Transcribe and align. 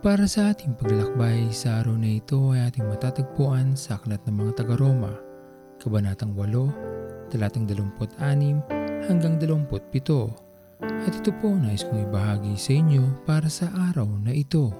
Para 0.00 0.24
sa 0.24 0.48
ating 0.48 0.80
paglalakbay 0.80 1.52
sa 1.52 1.84
araw 1.84 1.92
na 1.92 2.16
ito 2.16 2.56
ay 2.56 2.72
ating 2.72 2.88
matatagpuan 2.88 3.76
sa 3.76 4.00
Aklat 4.00 4.24
ng 4.24 4.32
mga 4.32 4.64
taga-Roma, 4.64 5.12
Kabanatang 5.76 6.32
8, 6.32 7.28
talatang 7.28 7.68
26 7.68 8.16
hanggang 9.12 9.36
27. 9.36 11.04
At 11.04 11.12
ito 11.12 11.36
po 11.36 11.52
nais 11.52 11.84
kong 11.84 12.08
ibahagi 12.08 12.56
sa 12.56 12.72
inyo 12.80 13.28
para 13.28 13.52
sa 13.52 13.68
araw 13.92 14.08
na 14.24 14.32
ito. 14.32 14.72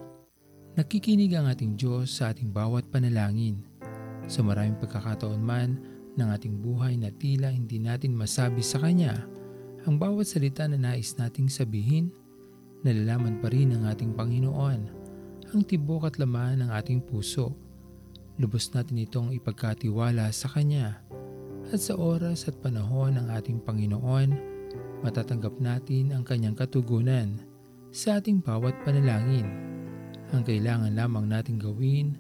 Nakikinig 0.80 1.36
ang 1.36 1.52
ating 1.52 1.76
Diyos 1.76 2.16
sa 2.16 2.32
ating 2.32 2.48
bawat 2.48 2.88
panalangin. 2.88 3.60
Sa 4.24 4.40
maraming 4.40 4.80
pagkakataon 4.80 5.44
man 5.44 5.76
ng 6.16 6.28
ating 6.32 6.64
buhay 6.64 6.96
na 6.96 7.12
tila 7.12 7.52
hindi 7.52 7.76
natin 7.76 8.16
masabi 8.16 8.64
sa 8.64 8.80
Kanya, 8.80 9.20
ang 9.84 10.00
bawat 10.00 10.32
salita 10.32 10.64
na 10.64 10.80
nais 10.80 11.12
nating 11.20 11.52
sabihin, 11.52 12.08
nalalaman 12.80 13.36
pa 13.44 13.52
rin 13.52 13.76
ng 13.76 13.84
ating 13.84 14.16
Panginoon 14.16 14.99
ang 15.50 15.66
tibok 15.66 16.06
at 16.06 16.18
laman 16.22 16.62
ng 16.62 16.70
ating 16.70 17.02
puso. 17.02 17.50
Lubos 18.38 18.70
natin 18.70 19.02
itong 19.02 19.34
ipagkatiwala 19.34 20.30
sa 20.30 20.46
Kanya 20.46 21.02
at 21.70 21.78
sa 21.82 21.94
oras 21.98 22.46
at 22.46 22.56
panahon 22.62 23.18
ng 23.18 23.26
ating 23.34 23.58
Panginoon, 23.62 24.30
matatanggap 25.02 25.58
natin 25.58 26.14
ang 26.14 26.22
Kanyang 26.22 26.54
katugunan 26.54 27.38
sa 27.90 28.22
ating 28.22 28.42
bawat 28.42 28.74
panalangin. 28.86 29.46
Ang 30.30 30.46
kailangan 30.46 30.94
lamang 30.94 31.26
nating 31.26 31.58
gawin 31.58 32.14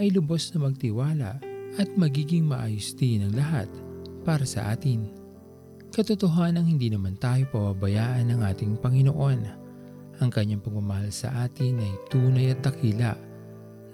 ay 0.00 0.08
lubos 0.08 0.48
na 0.56 0.64
magtiwala 0.64 1.36
at 1.76 1.88
magiging 2.00 2.48
maayos 2.48 2.96
din 2.96 3.28
ang 3.28 3.36
lahat 3.36 3.68
para 4.24 4.48
sa 4.48 4.72
atin. 4.72 5.12
Katotohanan 5.92 6.64
hindi 6.64 6.88
naman 6.88 7.20
tayo 7.20 7.44
pababayaan 7.52 8.32
ng 8.32 8.40
ating 8.40 8.72
Panginoon. 8.80 9.59
Ang 10.20 10.28
kanyang 10.28 10.60
pagmamahal 10.60 11.08
sa 11.08 11.48
atin 11.48 11.80
ay 11.80 11.92
tunay 12.12 12.52
at 12.52 12.60
dakila. 12.60 13.16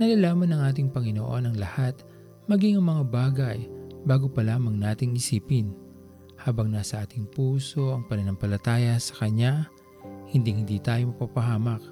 Nalalaman 0.02 0.50
ng 0.50 0.62
ating 0.66 0.88
Panginoon 0.91 1.46
ang 1.46 1.56
lahat, 1.56 2.02
maging 2.50 2.82
ang 2.82 2.86
mga 2.91 3.05
bagay 3.08 3.58
bago 4.02 4.27
pa 4.27 4.42
lamang 4.42 4.74
nating 4.74 5.14
isipin. 5.14 5.70
Habang 6.36 6.74
nasa 6.74 7.06
ating 7.06 7.30
puso 7.30 7.94
ang 7.94 8.04
pananampalataya 8.04 8.98
sa 8.98 9.24
Kanya, 9.24 9.70
hindi 10.30 10.52
hindi 10.52 10.77
tayo 10.82 11.14
mapapahamak 11.14 11.82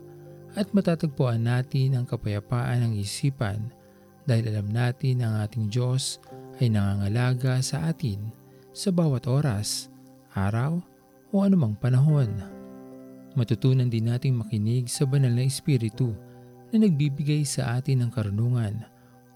at 0.54 0.70
matatagpuan 0.70 1.42
natin 1.42 1.98
ang 1.98 2.06
kapayapaan 2.06 2.86
ng 2.86 2.92
isipan 2.98 3.70
dahil 4.24 4.54
alam 4.54 4.70
natin 4.70 5.22
ang 5.22 5.42
ating 5.42 5.70
Diyos 5.70 6.22
ay 6.62 6.70
nangangalaga 6.70 7.58
sa 7.62 7.90
atin 7.90 8.30
sa 8.70 8.94
bawat 8.94 9.26
oras 9.26 9.90
araw 10.34 10.78
o 11.30 11.34
anumang 11.42 11.74
panahon. 11.78 12.53
Matutunan 13.34 13.90
din 13.90 14.06
nating 14.06 14.38
makinig 14.38 14.86
sa 14.86 15.02
banal 15.10 15.34
na 15.34 15.42
Espiritu 15.42 16.14
na 16.70 16.86
nagbibigay 16.86 17.42
sa 17.42 17.74
atin 17.74 18.06
ng 18.06 18.10
karunungan 18.14 18.86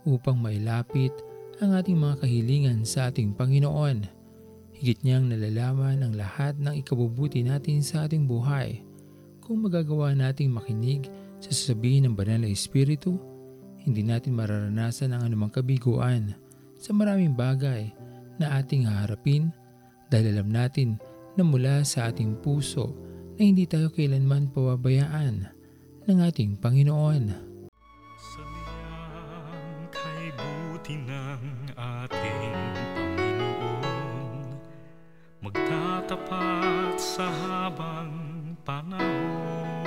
upang 0.07 0.39
mailapit 0.39 1.11
ang 1.59 1.75
ating 1.75 1.99
mga 1.99 2.23
kahilingan 2.23 2.87
sa 2.87 3.11
ating 3.11 3.35
Panginoon. 3.35 4.07
Higit 4.79 5.03
niyang 5.03 5.27
nalalaman 5.27 5.99
ang 5.99 6.15
lahat 6.15 6.55
ng 6.55 6.79
ikabubuti 6.79 7.43
natin 7.43 7.83
sa 7.83 8.07
ating 8.07 8.23
buhay. 8.23 8.79
Kung 9.43 9.67
magagawa 9.67 10.15
nating 10.15 10.55
makinig 10.55 11.11
sa 11.43 11.51
sasabihin 11.51 12.07
ng 12.07 12.15
banal 12.15 12.47
na 12.47 12.47
Espiritu, 12.47 13.19
hindi 13.83 13.99
natin 14.07 14.39
mararanasan 14.39 15.11
ang 15.11 15.27
anumang 15.27 15.51
kabiguan 15.51 16.39
sa 16.79 16.95
maraming 16.95 17.35
bagay 17.35 17.91
na 18.39 18.63
ating 18.63 18.87
haharapin 18.87 19.51
dahil 20.07 20.39
alam 20.39 20.47
natin 20.47 20.95
na 21.35 21.43
mula 21.43 21.83
sa 21.83 22.07
ating 22.07 22.39
puso 22.39 23.08
na 23.39 23.47
hindi 23.47 23.63
tayo 23.63 23.87
kailanman 23.87 24.51
pababayaan 24.51 25.47
ng 26.11 26.17
ating 26.27 26.59
Panginoon. 26.59 27.47
Ng 30.89 31.69
ating 31.77 32.53
Panginoon 32.99 34.43
Magtatapat 35.39 36.97
sa 36.99 37.31
habang 37.31 38.11
panahon 38.67 39.78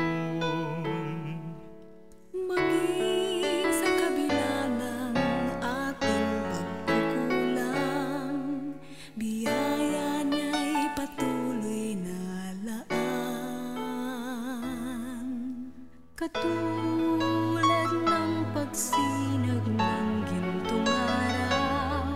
Katulad 16.22 17.90
ng 17.90 18.46
pagsinag 18.54 19.66
ng 19.74 20.10
gintong 20.30 20.86
araw, 20.86 22.14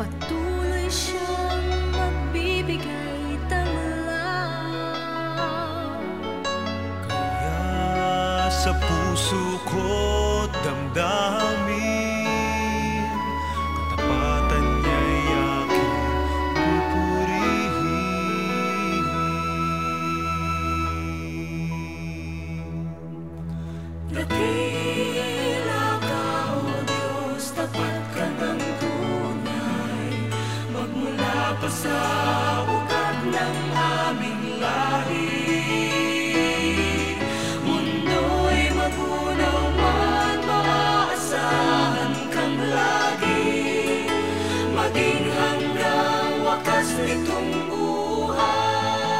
patuloy 0.00 0.88
siyang 0.88 1.68
magbibigay 1.92 3.36
tanglaw. 3.52 4.80
Kaya 7.04 8.48
sa 8.48 8.72
puso 8.88 9.60
ko 9.68 9.99
Pa 31.60 31.68
sa 31.68 31.92
ugat 32.64 33.20
ng 33.28 33.56
aming 33.76 34.64
lahi. 34.64 35.60
Mundo'y 37.60 38.72
magunaw 38.72 39.60
man, 39.76 40.40
maaasahan 40.40 42.32
kang 42.32 42.56
lagi. 42.64 43.44
Maging 44.72 45.28
hanggang 45.36 46.32
wakas 46.48 46.96
nitong 46.96 47.52
buhay. 47.68 49.12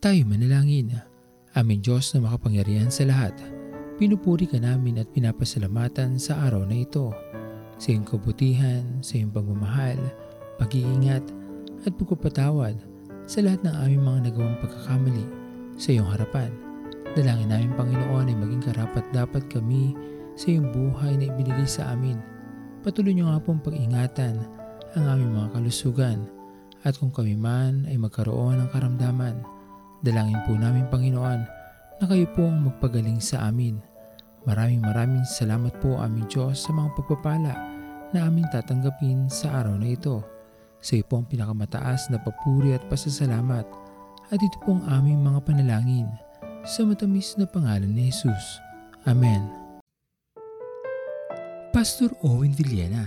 Tayo 0.00 0.22
manalangin. 0.24 0.96
Aming 1.52 1.84
Diyos 1.84 2.16
na 2.16 2.24
makapangyarihan 2.24 2.88
sa 2.88 3.04
lahat, 3.04 3.36
pinupuri 4.00 4.48
ka 4.48 4.56
namin 4.56 5.04
at 5.04 5.12
pinapasalamatan 5.12 6.16
sa 6.16 6.40
araw 6.48 6.64
na 6.64 6.88
ito. 6.88 7.12
Sa 7.78 7.94
iyong 7.94 8.06
kabutihan, 8.06 8.84
sa 9.00 9.18
iyong 9.18 9.30
pagmamahal, 9.30 9.98
pag-iingat 10.58 11.24
at 11.86 11.92
pagpapatawad 11.94 12.74
sa 13.24 13.38
lahat 13.40 13.62
ng 13.62 13.74
aming 13.86 14.02
mga 14.02 14.20
nagawang 14.30 14.58
pagkakamali 14.58 15.24
sa 15.78 15.94
iyong 15.94 16.10
harapan. 16.10 16.50
Dalangin 17.14 17.50
namin 17.50 17.72
Panginoon 17.78 18.30
ay 18.30 18.36
maging 18.36 18.62
karapat 18.66 19.04
dapat 19.14 19.46
kami 19.46 19.94
sa 20.34 20.50
iyong 20.50 20.74
buhay 20.74 21.14
na 21.14 21.30
ibinigay 21.30 21.66
sa 21.66 21.94
amin. 21.94 22.18
Patuloy 22.82 23.14
niyo 23.14 23.30
nga 23.30 23.42
pong 23.42 23.62
pag-ingatan 23.62 24.42
ang 24.98 25.04
aming 25.06 25.34
mga 25.34 25.54
kalusugan 25.54 26.26
at 26.82 26.98
kung 26.98 27.14
kami 27.14 27.34
man 27.38 27.86
ay 27.86 27.98
magkaroon 27.98 28.58
ng 28.58 28.68
karamdaman, 28.70 29.38
Dalangin 29.98 30.38
po 30.46 30.54
namin 30.54 30.86
Panginoon 30.86 31.40
na 31.98 32.04
kayo 32.06 32.26
po 32.30 32.46
ang 32.46 32.70
magpagaling 32.70 33.18
sa 33.18 33.50
amin. 33.50 33.82
Maraming 34.48 34.80
maraming 34.80 35.24
salamat 35.28 35.76
po 35.76 36.00
aming 36.00 36.24
Diyos 36.32 36.64
sa 36.64 36.72
mga 36.72 36.96
pagpapala 36.96 37.52
na 38.16 38.18
aming 38.24 38.48
tatanggapin 38.48 39.28
sa 39.28 39.60
araw 39.60 39.76
na 39.76 39.92
ito. 39.92 40.24
Sa 40.80 40.96
iyo 40.96 41.04
po 41.04 41.20
ang 41.20 41.28
pinakamataas 41.28 42.08
na 42.08 42.16
papuri 42.16 42.72
at 42.72 42.80
pasasalamat 42.88 43.68
at 44.32 44.38
ito 44.40 44.56
po 44.64 44.80
ang 44.80 44.84
aming 44.88 45.20
mga 45.20 45.44
panalangin 45.44 46.08
sa 46.64 46.88
matamis 46.88 47.36
na 47.36 47.44
pangalan 47.44 47.92
ni 47.92 48.08
Jesus. 48.08 48.64
Amen. 49.04 49.44
Pastor 51.68 52.08
Owen 52.24 52.56
Villena, 52.56 53.04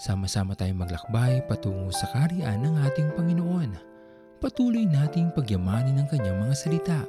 sama-sama 0.00 0.56
tayong 0.56 0.80
maglakbay 0.80 1.44
patungo 1.44 1.92
sa 1.92 2.08
kariyan 2.16 2.64
ng 2.64 2.74
ating 2.88 3.12
Panginoon 3.12 3.90
patuloy 4.40 4.88
nating 4.88 5.28
pagyamanin 5.36 6.00
ang 6.00 6.08
kanyang 6.08 6.40
mga 6.40 6.54
salita 6.56 7.00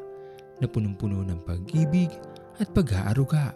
na 0.60 0.68
punong-puno 0.68 1.24
ng 1.24 1.40
pag-ibig 1.48 2.12
at 2.60 2.68
pag-aaruga 2.76 3.56